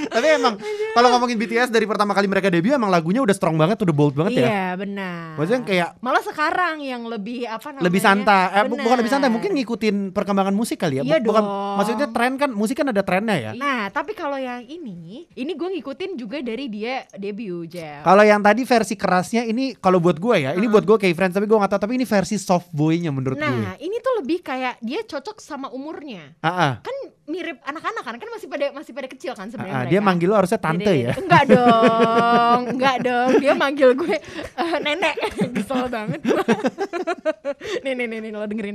[0.08, 0.54] Tapi emang
[0.92, 4.14] kalau ngomongin BTS dari pertama kali mereka debut emang lagunya udah strong banget, udah bold
[4.14, 4.46] banget ya.
[4.46, 5.34] Iya benar.
[5.34, 7.84] Maksudnya kayak malah sekarang yang lebih apa namanya?
[7.84, 11.02] lebih santai, eh, bu- bukan lebih santai, mungkin ngikutin perkembangan musik kali ya.
[11.02, 11.76] Iya Bu- bukan dong.
[11.76, 13.52] maksudnya tren kan musik kan ada trennya ya.
[13.52, 18.02] Nah, tapi kalau yang ini, ini gue ngikutin juga dari dia debut, Jel.
[18.02, 21.34] Kalau yang tadi versi kerasnya ini kalau buat gue ya, ini buat gue kayak friends
[21.34, 23.44] tapi gue gak tahu tapi ini versi soft boy-nya menurut gue.
[23.44, 26.34] Nah, ini tuh lebih kayak dia cocok sama umurnya.
[26.38, 26.72] Ah, ah.
[26.80, 26.96] Kan
[27.28, 29.92] mirip anak-anak kan, kan masih pada masih pada kecil kan sebenarnya mereka.
[29.92, 31.12] dia manggil lo harusnya tante Dede, ya.
[31.12, 33.30] Enggak dong, enggak dong.
[33.36, 34.16] Dia manggil gue
[34.56, 35.14] eh, nenek.
[35.60, 36.40] Kesel banget gue.
[37.84, 38.74] nih, nih, nih, nih, lo dengerin.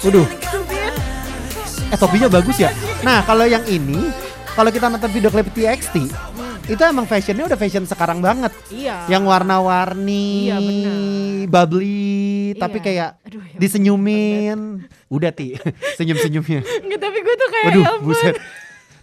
[0.00, 0.26] Waduh.
[1.90, 2.70] Eh topinya bagus ya.
[3.02, 4.14] Nah kalau yang ini,
[4.54, 6.08] kalau kita nonton video klip TXT,
[6.70, 8.54] itu emang fashionnya udah fashion sekarang banget.
[8.70, 9.04] Iya.
[9.06, 10.94] Yang warna-warni, Iya, benar.
[11.48, 12.14] bubbly,
[12.56, 12.84] tapi Iya.
[12.84, 14.60] kayak Aduh, ya disenyumin.
[15.06, 15.58] Udah ti,
[15.98, 16.62] senyum-senyumnya.
[16.62, 18.06] Enggak, tapi gue tuh kayak Waduh, ya ampun.
[18.06, 18.36] buset.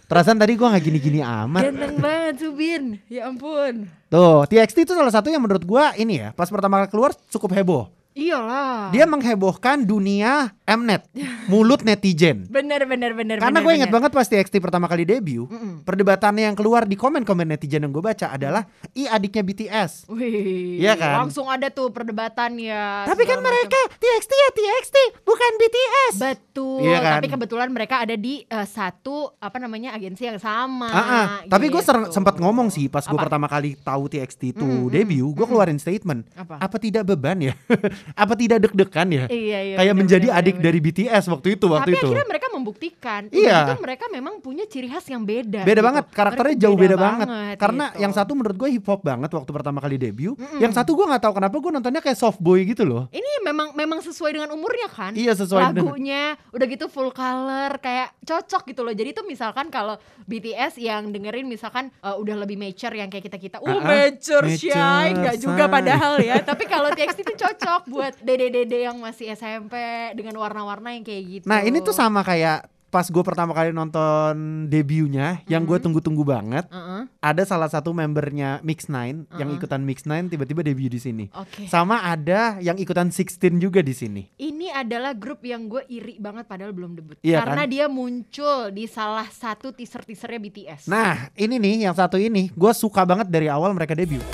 [0.08, 1.68] Perasaan tadi gua nggak gini-gini amat.
[1.68, 2.96] Ganteng banget Subin.
[3.06, 3.92] Ya ampun.
[4.08, 7.52] Tuh, TXT itu salah satu yang menurut gua ini ya, pas pertama kali keluar cukup
[7.52, 7.92] heboh.
[8.18, 8.90] Iyalah.
[8.90, 11.06] Dia menghebohkan dunia Mnet,
[11.46, 12.44] mulut netizen.
[12.50, 13.38] bener bener bener.
[13.38, 14.10] Karena gue inget bener.
[14.10, 15.46] banget pas TXT pertama kali debut,
[15.86, 20.10] perdebatannya yang keluar di komen-komen netizen yang gue baca adalah i adiknya BTS.
[20.10, 21.24] Wih, Iya kan?
[21.24, 23.06] Langsung ada tuh perdebatan ya.
[23.06, 26.14] Tapi kan mereka TXT ya TXT, bukan BTS.
[26.18, 26.28] macam.
[26.34, 26.80] betul.
[26.84, 27.12] Iya kan?
[27.22, 30.90] Tapi kebetulan mereka ada di eh, satu apa namanya agensi yang sama.
[30.90, 31.26] Ah, ah.
[31.46, 32.10] Tapi gue gitu.
[32.10, 33.30] sempat ngomong sih pas gue Apa?
[33.30, 36.26] pertama kali tahu TXT itu debut, gue keluarin statement.
[36.34, 36.76] Apa?
[36.78, 37.54] tidak beban ya?
[38.16, 39.24] Apa tidak deg-degan ya?
[39.28, 42.06] Iya, iya, Kayak bener, menjadi bener, adik bener, dari BTS waktu itu waktu Tapi itu.
[42.08, 43.22] akhirnya mereka membuktikan.
[43.28, 43.64] Iya.
[43.64, 45.62] Gitu mereka memang punya ciri khas yang beda.
[45.62, 45.86] Beda gitu.
[45.86, 47.26] banget, karakternya Mereka jauh beda, banget.
[47.56, 48.02] Karena gitu.
[48.02, 51.22] yang satu menurut gue hip hop banget waktu pertama kali debut, yang satu gue nggak
[51.22, 53.06] tahu kenapa gue nontonnya kayak soft boy gitu loh.
[53.10, 57.78] ini memang memang sesuai dengan umurnya kan Iya, sesuai dengan- lagunya udah gitu full color
[57.78, 62.56] kayak cocok gitu loh jadi tuh misalkan kalau BTS yang dengerin misalkan uh, udah lebih
[62.56, 63.84] mature yang kayak kita kita uh Ah, ah.
[63.84, 68.96] mature Mature, shy nggak juga padahal ya tapi kalau TXT itu cocok buat dede-dede yang
[68.98, 69.74] masih SMP
[70.12, 72.57] dengan warna-warna yang kayak gitu Nah ini tuh sama kayak
[72.88, 76.64] pas gue pertama kali nonton debutnya, yang gue tunggu-tunggu banget.
[76.72, 77.04] Heeh.
[77.20, 81.28] Ada salah satu membernya Mix Nine yang ikutan Mix Nine tiba-tiba debut di sini.
[81.36, 81.68] Oke.
[81.68, 84.22] Sama ada yang ikutan Sixteen juga di sini.
[84.40, 87.72] Ini adalah grup yang gue iri banget padahal belum debut Iya karena kan?
[87.72, 90.80] dia muncul di salah satu teaser-teasernya BTS.
[90.88, 94.24] Nah ini nih yang satu ini, gue suka banget dari awal mereka debut.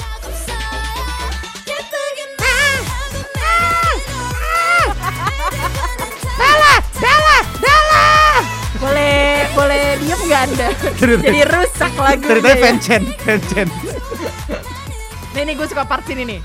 [10.25, 12.63] Nggak anda Cerita- jadi rusak lagunya Ceritanya ya.
[12.63, 13.69] fancen, fancen.
[15.33, 16.41] nih nih gue suka part sini nih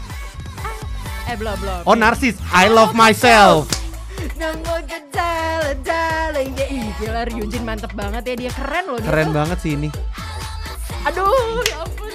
[1.26, 3.70] eh belum belum Oh narsis, I love myself.
[4.36, 4.50] Ya,
[6.66, 9.36] ih, gila Ryujin mantep banget ya dia keren loh dia Keren tuh.
[9.36, 9.90] banget sih ini.
[11.06, 12.10] aduh ya ampun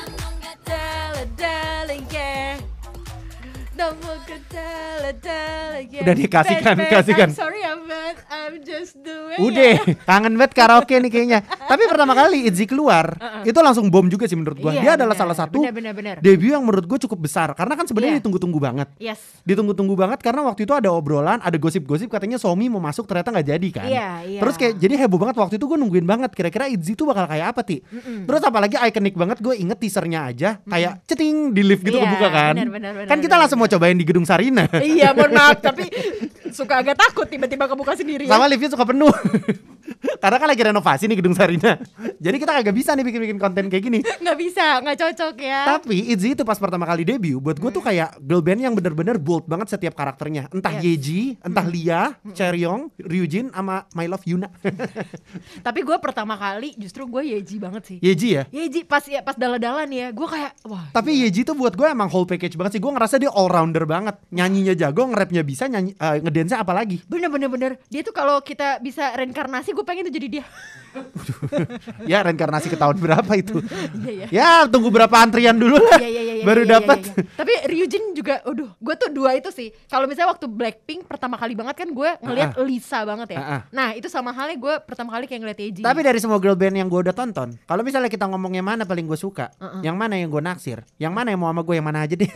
[5.94, 7.28] Udah dikasihkan, Bad, bad, kasihkan.
[7.28, 11.40] I'm sorry I'm bad, I'm just doing Udah, kangen banget karaoke nih kayaknya.
[11.42, 14.70] Tapi pertama kali Itzy keluar, itu langsung bom juga sih menurut gua.
[14.70, 15.26] Iya, Dia adalah benar.
[15.26, 16.14] salah satu Benar, benar, benar.
[16.20, 18.20] debut yang menurut gue cukup besar karena kan sebenarnya Iya.
[18.20, 18.88] ditunggu-tunggu banget.
[18.96, 23.32] Yes Ditunggu-tunggu banget karena waktu itu ada obrolan, ada gosip-gosip katanya Somi mau masuk ternyata
[23.32, 23.86] nggak jadi kan.
[23.86, 24.40] Iya, iya.
[24.40, 27.52] Terus kayak jadi heboh banget waktu itu gue nungguin banget kira-kira Itzy tuh bakal kayak
[27.52, 27.82] apa ti.
[28.24, 32.28] Terus apalagi ikonik banget gue inget teasernya aja kayak ceting di lift gitu Iya, kebuka
[32.28, 32.54] kan.
[32.54, 34.68] benar, benar, benar, kan kita langsung mau cobain di gedung Sarina.
[34.76, 35.88] Iya mohon maaf tapi
[36.52, 38.36] suka agak takut tiba-tiba kebuka sendiri ya.
[38.36, 39.08] Sama liftnya suka penuh.
[40.22, 41.76] Karena kan lagi renovasi nih gedung Sarina.
[42.20, 43.98] Jadi kita kagak bisa nih bikin-bikin konten kayak gini.
[44.02, 45.60] nggak bisa nggak cocok ya.
[45.78, 49.16] Tapi Itzy itu pas pertama kali debut buat gue tuh kayak girl band yang bener-bener
[49.18, 50.48] bold banget setiap karakternya.
[50.52, 50.82] Entah Yes.
[50.84, 54.50] Yeji, entah Lia, Chaeryeong, Ryujin sama My Love Yuna.
[55.66, 57.98] Tapi gue pertama kali justru gue Yeji banget sih.
[58.02, 58.42] Yeji ya.
[58.50, 62.10] Yeji pas ya pas dalan-dalan ya gue kayak wah Tapi Yeji tuh buat gue emang
[62.10, 62.82] whole package banget sih.
[62.82, 64.18] Gue ngerasa dia all rounder banget.
[64.34, 67.06] Nyanyinya jago, nge-rapnya bisa, nyanyi uh, ngedance apalagi.
[67.06, 70.44] bener bener bener dia tuh kalau kita bisa reinkarnasi gue pengen tuh jadi dia.
[72.10, 73.58] ya reinkarnasi ke tahun berapa itu?
[73.98, 74.26] Iya ya.
[74.30, 75.98] ya tunggu berapa antrian dulu lah.
[75.98, 76.34] Iya iya iya.
[76.38, 76.98] iya, Baru iya, iya, dapat.
[77.02, 77.14] iya.
[77.34, 79.74] Tapi Ryujin juga, aduh, gue tuh dua itu sih.
[79.86, 82.66] Kalau misalnya waktu Blackpink pertama kali banget kan gue ngelihat Ah, ah.
[82.66, 83.38] Lisa banget ya.
[83.38, 83.60] Ah, ah.
[83.70, 85.82] Nah itu sama halnya gue pertama kali kayak ngeliat Yeji.
[85.82, 89.06] Tapi dari semua girl band yang gue udah tonton, kalau misalnya kita ngomongnya mana paling
[89.06, 89.50] gue suka,
[89.82, 92.30] yang mana yang gue naksir, yang mana yang mau sama gue, yang mana aja deh,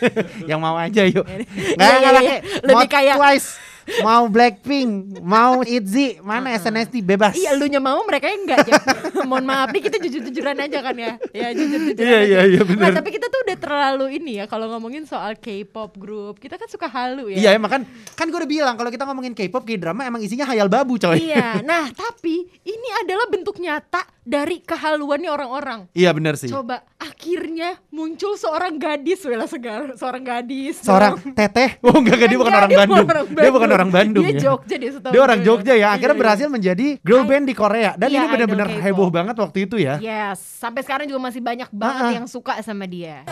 [0.50, 1.24] yang mau aja yuk.
[1.24, 2.28] Nggak, Iya, iya, nggak, iya.
[2.28, 3.71] kayak Lebih kayak- Twice.
[4.02, 7.34] Mau Blackpink, mau ITZY, mana SNSD bebas.
[7.34, 8.82] Iya, lu mau mereka enggak Jeff.
[9.28, 11.12] Mohon maaf nih kita jujur-jujuran aja kan ya.
[11.30, 12.06] Ya jujur-jujuran.
[12.06, 12.90] Iya, iya, iya, benar.
[12.90, 16.38] Nah, tapi kita tuh udah terlalu ini ya kalau ngomongin soal K-pop grup.
[16.38, 17.38] Kita kan suka halu ya.
[17.38, 17.82] Iya emang kan
[18.14, 21.18] kan gue udah bilang kalau kita ngomongin K-pop K-drama emang isinya hayal babu coy.
[21.18, 25.80] Iya, nah tapi ini adalah bentuk nyata dari kehaluannya orang-orang.
[25.92, 26.46] Iya benar sih.
[26.46, 30.78] Coba akhirnya muncul seorang gadis Wela Segar, seorang gadis.
[30.78, 31.34] Seorang dong.
[31.34, 31.70] teteh.
[31.82, 32.96] Oh enggak, enggak dia bukan orang, Bandung.
[32.96, 33.42] orang Bandung.
[33.42, 34.40] Dia bukan orang Bandung dia ya.
[34.40, 35.12] Jogja dia setahu.
[35.12, 35.88] Dia orang Jogja ya.
[35.92, 36.22] Akhirnya iya, iya.
[36.22, 39.98] berhasil menjadi girl band di Korea dan iya, ini benar-benar heboh banget waktu itu ya.
[39.98, 42.16] Yes, sampai sekarang juga masih banyak banget uh-huh.
[42.22, 43.26] yang suka sama dia.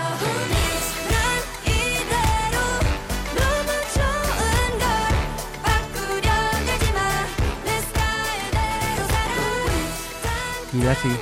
[10.71, 11.17] Gila sih.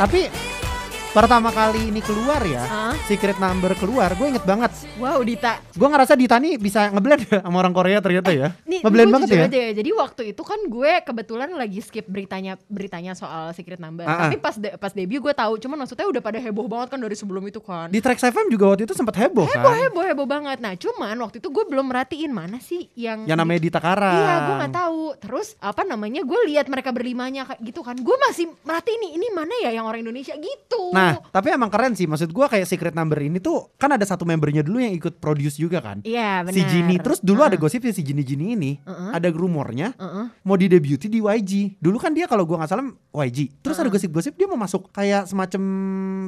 [0.00, 0.49] Tapi
[1.10, 2.94] pertama kali ini keluar ya, Hah?
[3.04, 4.70] Secret Number keluar, gue inget banget.
[4.94, 5.58] Wow, Dita.
[5.74, 8.54] Gue ngerasa Dita nih bisa ngeblend ya sama orang Korea ternyata ya.
[8.62, 9.42] Nih, ngeblend banget ya.
[9.50, 9.72] aja ya.
[9.74, 14.06] Jadi waktu itu kan gue kebetulan lagi skip beritanya beritanya soal Secret Number.
[14.06, 14.18] Ah, ah.
[14.30, 17.16] Tapi pas de- pas debut gue tahu, cuman maksudnya udah pada heboh banget kan dari
[17.18, 17.90] sebelum itu kan.
[17.90, 19.82] Di Trax FM juga waktu itu sempat heboh, heboh kan.
[19.82, 20.62] heboh heboh banget.
[20.62, 24.14] Nah, cuman waktu itu gue belum merhatiin mana sih yang Yang namanya Dita Karang.
[24.14, 25.02] Iya, gue nggak tahu.
[25.18, 26.22] Terus apa namanya?
[26.22, 27.98] Gue lihat mereka berlimanya gitu kan.
[27.98, 30.94] Gue masih merhatiin nih, ini mana ya yang orang Indonesia gitu.
[30.94, 30.99] Nah,
[31.30, 32.04] tapi emang keren sih.
[32.04, 35.56] Maksud gua kayak Secret Number ini tuh kan ada satu membernya dulu yang ikut produce
[35.56, 36.00] juga kan.
[36.02, 36.54] Iya, benar.
[36.56, 36.96] Si Jini.
[36.96, 37.60] Terus dulu ada Heeh.
[37.60, 39.10] gosipnya si Jini Jini ini Heeh.
[39.12, 40.26] ada rumornya Heeh.
[40.42, 41.76] mau didebuti di YG.
[41.76, 42.86] Dulu kan dia kalau gua nggak salah
[43.26, 43.50] YG.
[43.60, 45.62] Terus ada gosip-gosip dia mau masuk kayak semacam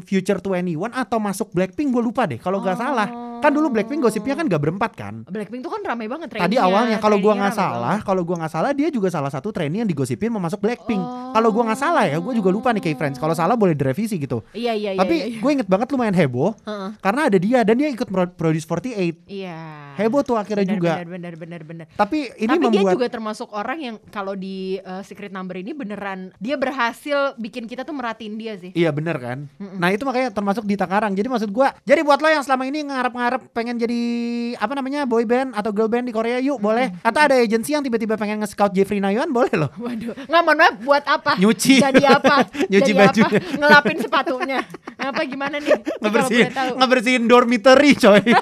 [0.02, 2.82] Future 21 atau masuk Blackpink gue lupa deh kalau nggak Oh.
[2.82, 3.08] salah.
[3.42, 5.14] Kan dulu Blackpink gosipnya kan gak berempat kan.
[5.26, 8.70] Blackpink tuh kan ramai banget Tadi awalnya kalau gua nggak salah, kalau gua nggak salah
[8.70, 11.02] dia juga salah satu trainee yang digosipin mau masuk Blackpink.
[11.02, 11.34] Oh.
[11.34, 13.18] Kalau gua nggak salah ya, gua juga lupa nih kayak friends.
[13.18, 14.44] Kalau salah boleh direvisi gitu.
[14.54, 15.00] Iya iya iya.
[15.00, 15.40] Tapi iya, iya.
[15.40, 16.90] gue inget banget lumayan heboh Heeh.
[17.00, 19.26] karena ada dia dan dia ikut pro- produce 48.
[19.26, 19.58] Iya.
[19.98, 20.92] Heboh tuh akhirnya Benar, juga.
[20.92, 21.86] Benar benar benar benar.
[21.96, 25.72] Tapi ini Tapi dia membuat juga termasuk orang yang kalau di uh, Secret Number ini
[25.72, 28.70] beneran dia berhasil bikin kita tuh merhatiin dia sih.
[28.76, 29.38] Iya bener kan.
[29.58, 31.12] Nah itu makanya termasuk di Takarang.
[31.16, 34.02] Jadi maksud gua, jadi buat lo yang selama ini ngarep-ngarep pengen jadi
[34.58, 36.90] apa namanya boy band atau girl band di Korea yuk boleh.
[37.00, 39.70] Atau ada agensi yang tiba-tiba pengen nge-scout Jeffrey Nayuan boleh loh.
[39.78, 41.38] Waduh, nggak maaf buat apa?
[41.38, 41.80] Nyuci.
[41.80, 42.48] Jadi apa?
[42.72, 43.02] Nyuci Jadi apa?
[43.08, 43.40] bajunya.
[43.56, 44.58] Ngelapin sepatunya.
[44.98, 45.76] Apa gimana nih?
[46.02, 48.22] Ngebersihin, ngebersihin dormitory coy.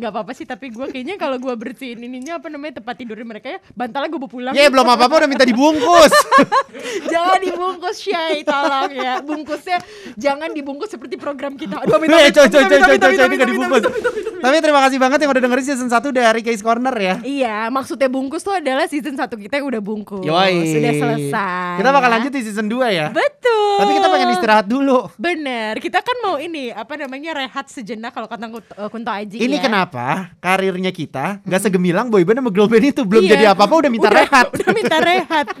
[0.00, 3.56] Gak apa-apa sih, tapi gue kayaknya kalau gue bersihin ininya apa namanya tempat tidur mereka
[3.56, 4.54] ya, bantalnya gue bawa pulang.
[4.54, 6.12] Ya belum apa-apa udah minta dibungkus.
[7.12, 9.20] jangan dibungkus Syai, tolong ya.
[9.22, 9.78] Bungkusnya
[10.14, 11.82] jangan dibungkus seperti program kita.
[11.82, 13.82] Aduh, minta, minta, minta, minta, minta, dibungkus.
[13.82, 14.28] minta, minta, minta.
[14.38, 17.14] Tapi terima kasih banget yang udah dengerin season 1 dari Case Corner ya.
[17.26, 20.22] Iya, maksudnya bungkus tuh adalah season 1 kita yang udah bungkus.
[20.22, 20.78] Yoi.
[20.78, 21.76] Sudah selesai.
[21.82, 23.06] Kita bakal lanjut di season 2 ya.
[23.10, 23.76] Betul.
[23.82, 25.10] Tapi kita pengen istirahat dulu.
[25.18, 29.36] Bener, kita kan mau ini apa namanya rehat sejenak kalau kata Kunto, eh, Kunto Aji
[29.42, 29.62] Ini ya.
[29.68, 30.06] Kenapa
[30.40, 33.30] karirnya kita nggak segemilang boyband sama girl band itu belum Iya.
[33.36, 34.46] jadi apa-apa udah minta rehat.
[34.50, 35.46] Udah minta rehat.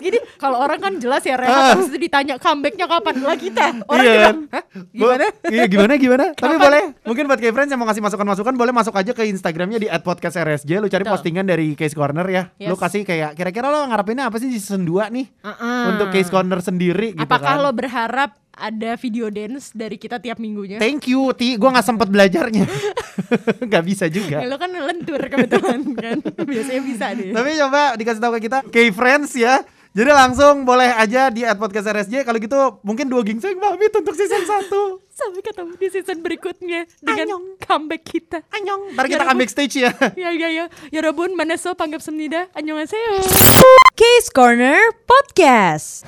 [0.00, 1.38] Gini kalau orang kan jelas ya Ah.
[1.38, 3.66] rehat terus itu ditanya comebacknya kapan lah kita.
[3.84, 4.36] Orang Iya kan?
[4.48, 4.62] Hah?
[4.90, 5.24] Gimana?
[5.46, 6.24] Iya gimana gimana?
[6.40, 6.82] Tapi boleh.
[7.02, 10.70] Mungkin buat kayak friends yang mau ngasih masukan-masukan boleh masuk aja ke Instagramnya di @podcastrsj.
[10.74, 11.12] Lu cari Betul.
[11.14, 12.42] postingan dari Case Corner ya.
[12.58, 12.80] Lu Yes.
[12.80, 15.26] kasih kayak kira-kira lo ngarepinnya apa sih di season 2 nih?
[15.38, 15.82] Uh-uh.
[15.90, 17.62] Untuk Case Corner sendiri gitu Apakah kan.
[17.62, 20.76] lo berharap ada video dance dari kita tiap minggunya?
[20.76, 21.56] Thank you, Ti.
[21.56, 22.64] Gua nggak sempet belajarnya.
[23.62, 24.36] Gak bisa Ya, juga.
[24.42, 26.18] lo kan lentur kebetulan kan.
[26.50, 27.30] Biasanya bisa deh.
[27.30, 29.62] Tapi coba dikasih tahu ke kita, K friends ya.
[29.90, 32.22] Jadi langsung boleh aja di at podcast RSJ.
[32.22, 34.70] Kalau gitu mungkin dua gingseng pamit untuk season 1.
[35.18, 37.44] Sampai ketemu di season berikutnya dengan Anyong.
[37.58, 38.38] comeback kita.
[38.54, 38.94] Anyong.
[38.94, 39.90] Ntar ya kita comeback stage ya.
[40.14, 40.30] ya.
[40.30, 40.64] Ya ya ya.
[40.94, 42.46] Ya Robun, Maneso, Panggap Semnida.
[42.54, 43.18] Annyeonghaseyo.
[43.98, 46.06] Case Corner Podcast.